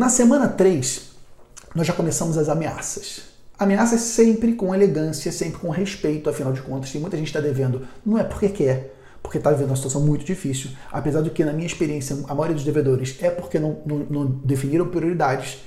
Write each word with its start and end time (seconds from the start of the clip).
Na 0.00 0.08
semana 0.08 0.48
3, 0.48 1.10
nós 1.74 1.86
já 1.86 1.92
começamos 1.92 2.38
as 2.38 2.48
ameaças. 2.48 3.20
Ameaças 3.58 4.00
sempre 4.00 4.54
com 4.54 4.74
elegância, 4.74 5.30
sempre 5.30 5.60
com 5.60 5.68
respeito, 5.68 6.30
afinal 6.30 6.54
de 6.54 6.62
contas, 6.62 6.90
tem 6.90 6.98
muita 6.98 7.18
gente 7.18 7.26
está 7.26 7.38
devendo, 7.38 7.86
não 8.02 8.16
é 8.16 8.24
porque 8.24 8.48
quer, 8.48 8.96
porque 9.22 9.36
está 9.36 9.50
vivendo 9.50 9.68
uma 9.68 9.76
situação 9.76 10.00
muito 10.00 10.24
difícil, 10.24 10.70
apesar 10.90 11.20
do 11.20 11.28
que, 11.28 11.44
na 11.44 11.52
minha 11.52 11.66
experiência, 11.66 12.16
a 12.26 12.34
maioria 12.34 12.54
dos 12.54 12.64
devedores 12.64 13.18
é 13.20 13.28
porque 13.28 13.58
não, 13.58 13.82
não, 13.84 13.98
não 13.98 14.24
definiram 14.24 14.88
prioridades, 14.88 15.58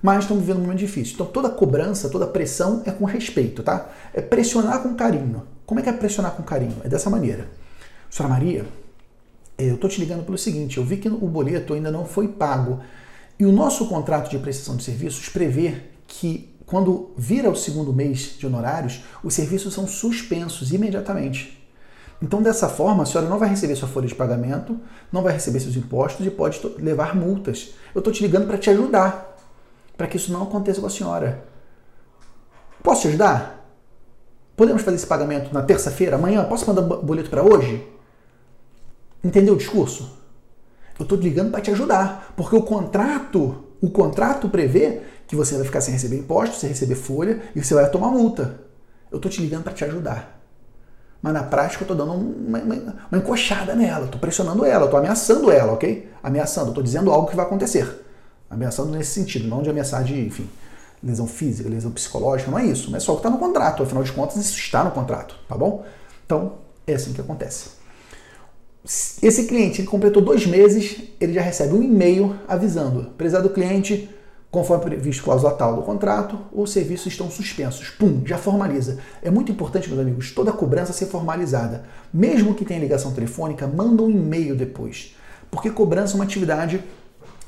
mas 0.00 0.20
estão 0.20 0.38
vivendo 0.38 0.58
um 0.58 0.60
momento 0.60 0.78
difícil. 0.78 1.14
Então 1.14 1.26
toda 1.26 1.50
cobrança, 1.50 2.08
toda 2.08 2.28
pressão 2.28 2.84
é 2.86 2.92
com 2.92 3.04
respeito, 3.04 3.60
tá? 3.64 3.90
É 4.14 4.20
pressionar 4.20 4.84
com 4.84 4.94
carinho. 4.94 5.42
Como 5.66 5.80
é 5.80 5.82
que 5.82 5.88
é 5.88 5.92
pressionar 5.92 6.36
com 6.36 6.44
carinho? 6.44 6.76
É 6.84 6.88
dessa 6.88 7.10
maneira. 7.10 7.48
Senhora 8.08 8.32
Maria, 8.32 8.64
eu 9.58 9.74
estou 9.74 9.90
te 9.90 9.98
ligando 9.98 10.24
pelo 10.24 10.38
seguinte, 10.38 10.78
eu 10.78 10.84
vi 10.84 10.98
que 10.98 11.08
o 11.08 11.26
boleto 11.26 11.74
ainda 11.74 11.90
não 11.90 12.04
foi 12.04 12.28
pago 12.28 12.78
e 13.40 13.46
o 13.46 13.50
nosso 13.50 13.86
contrato 13.86 14.28
de 14.28 14.38
prestação 14.38 14.76
de 14.76 14.84
serviços 14.84 15.30
prevê 15.30 15.80
que 16.06 16.54
quando 16.66 17.10
vira 17.16 17.48
o 17.48 17.56
segundo 17.56 17.90
mês 17.90 18.36
de 18.38 18.46
honorários, 18.46 19.02
os 19.24 19.32
serviços 19.32 19.72
são 19.72 19.88
suspensos 19.88 20.72
imediatamente. 20.72 21.58
Então, 22.20 22.42
dessa 22.42 22.68
forma, 22.68 23.02
a 23.02 23.06
senhora 23.06 23.30
não 23.30 23.38
vai 23.38 23.48
receber 23.48 23.74
sua 23.76 23.88
folha 23.88 24.06
de 24.06 24.14
pagamento, 24.14 24.78
não 25.10 25.22
vai 25.22 25.32
receber 25.32 25.58
seus 25.58 25.74
impostos 25.74 26.24
e 26.26 26.30
pode 26.30 26.60
levar 26.76 27.16
multas. 27.16 27.70
Eu 27.94 28.00
estou 28.00 28.12
te 28.12 28.22
ligando 28.22 28.46
para 28.46 28.58
te 28.58 28.68
ajudar, 28.68 29.34
para 29.96 30.06
que 30.06 30.18
isso 30.18 30.30
não 30.30 30.42
aconteça 30.42 30.82
com 30.82 30.86
a 30.86 30.90
senhora. 30.90 31.42
Posso 32.82 33.00
te 33.00 33.08
ajudar? 33.08 33.66
Podemos 34.54 34.82
fazer 34.82 34.96
esse 34.96 35.06
pagamento 35.06 35.50
na 35.50 35.62
terça-feira, 35.62 36.16
amanhã? 36.16 36.44
Posso 36.44 36.66
mandar 36.66 36.82
boleto 36.82 37.30
para 37.30 37.42
hoje? 37.42 37.88
Entendeu 39.24 39.54
o 39.54 39.56
discurso? 39.56 40.19
Eu 41.00 41.04
estou 41.04 41.18
ligando 41.18 41.50
para 41.50 41.62
te 41.62 41.70
ajudar, 41.70 42.34
porque 42.36 42.54
o 42.54 42.62
contrato, 42.62 43.64
o 43.80 43.88
contrato 43.88 44.50
prevê 44.50 45.00
que 45.26 45.34
você 45.34 45.56
vai 45.56 45.64
ficar 45.64 45.80
sem 45.80 45.94
receber 45.94 46.18
impostos, 46.18 46.60
sem 46.60 46.68
receber 46.68 46.94
folha 46.94 47.40
e 47.56 47.64
você 47.64 47.72
vai 47.72 47.88
tomar 47.88 48.08
multa. 48.08 48.60
Eu 49.10 49.16
estou 49.16 49.30
te 49.32 49.40
ligando 49.40 49.64
para 49.64 49.72
te 49.72 49.82
ajudar. 49.82 50.38
Mas 51.22 51.32
na 51.32 51.42
prática 51.42 51.82
eu 51.82 51.90
estou 51.90 51.96
dando 51.96 52.12
uma, 52.12 52.58
uma, 52.58 52.74
uma, 53.10 53.18
encoxada 53.18 53.74
nela, 53.74 54.04
estou 54.04 54.20
pressionando 54.20 54.62
ela, 54.62 54.84
estou 54.84 54.98
ameaçando 54.98 55.50
ela, 55.50 55.72
ok? 55.72 56.10
Ameaçando, 56.22 56.68
estou 56.68 56.84
dizendo 56.84 57.10
algo 57.10 57.28
que 57.28 57.36
vai 57.36 57.46
acontecer. 57.46 58.04
Ameaçando 58.50 58.90
nesse 58.90 59.12
sentido, 59.12 59.48
não 59.48 59.62
de 59.62 59.70
ameaçar 59.70 60.04
de, 60.04 60.20
enfim, 60.20 60.48
lesão 61.02 61.26
física, 61.26 61.66
lesão 61.68 61.90
psicológica, 61.92 62.50
não 62.50 62.58
é 62.58 62.66
isso, 62.66 62.90
mas 62.90 63.02
é 63.02 63.06
só 63.06 63.12
o 63.12 63.16
que 63.16 63.20
está 63.20 63.30
no 63.30 63.38
contrato, 63.38 63.82
afinal 63.82 64.02
de 64.02 64.12
contas 64.12 64.36
isso 64.36 64.58
está 64.58 64.84
no 64.84 64.90
contrato, 64.90 65.34
tá 65.48 65.56
bom? 65.56 65.82
Então 66.26 66.58
é 66.86 66.92
assim 66.92 67.14
que 67.14 67.22
acontece. 67.22 67.79
Esse 69.22 69.44
cliente 69.44 69.82
completou 69.82 70.22
dois 70.22 70.46
meses, 70.46 70.96
ele 71.20 71.34
já 71.34 71.42
recebe 71.42 71.74
um 71.74 71.82
e-mail 71.82 72.34
avisando, 72.48 73.10
prezado 73.16 73.50
cliente, 73.50 74.08
Conforme 74.50 74.82
previsto 74.82 75.22
cláusula 75.22 75.52
tal 75.52 75.76
do 75.76 75.82
contrato, 75.82 76.36
os 76.52 76.72
serviços 76.72 77.06
estão 77.06 77.30
suspensos. 77.30 77.90
Pum, 77.90 78.22
já 78.26 78.36
formaliza. 78.36 78.98
É 79.22 79.30
muito 79.30 79.52
importante, 79.52 79.88
meus 79.88 80.00
amigos, 80.00 80.32
toda 80.32 80.50
cobrança 80.50 80.92
ser 80.92 81.06
formalizada. 81.06 81.84
Mesmo 82.12 82.52
que 82.52 82.64
tenha 82.64 82.80
ligação 82.80 83.12
telefônica, 83.12 83.64
manda 83.68 84.02
um 84.02 84.10
e-mail 84.10 84.56
depois. 84.56 85.14
Porque 85.52 85.70
cobrança 85.70 86.14
é 86.14 86.16
uma 86.16 86.24
atividade, 86.24 86.82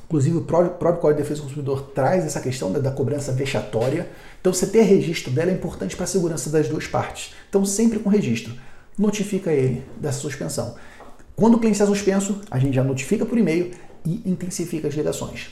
inclusive 0.05 0.37
o 0.37 0.41
próprio 0.43 0.93
Código 0.93 1.17
de 1.17 1.23
Defesa 1.23 1.41
do 1.41 1.47
Consumidor 1.47 1.81
traz 1.93 2.23
essa 2.25 2.39
questão 2.39 2.71
da 2.71 2.91
cobrança 2.91 3.33
vexatória. 3.33 4.07
Então, 4.39 4.53
você 4.53 4.65
ter 4.65 4.83
registro 4.83 5.29
dela 5.29 5.51
é 5.51 5.53
importante 5.53 5.97
para 5.97 6.05
a 6.05 6.07
segurança 6.07 6.49
das 6.49 6.69
duas 6.69 6.87
partes. 6.87 7.33
Então, 7.49 7.65
sempre 7.65 7.99
com 7.99 8.09
registro. 8.09 8.53
Notifica 8.97 9.51
ele 9.51 9.83
dessa 9.99 10.19
suspensão. 10.19 10.75
Quando 11.35 11.55
o 11.55 11.59
cliente 11.59 11.75
está 11.75 11.85
suspenso, 11.85 12.41
a 12.49 12.59
gente 12.59 12.75
já 12.75 12.83
notifica 12.83 13.25
por 13.25 13.37
e-mail 13.37 13.71
e 14.05 14.21
intensifica 14.25 14.87
as 14.87 14.93
ligações. 14.93 15.41